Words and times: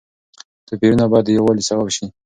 توپيرونه 0.67 1.05
بايد 1.11 1.25
د 1.27 1.29
يووالي 1.37 1.63
سبب 1.69 1.87
شي. 1.95 2.05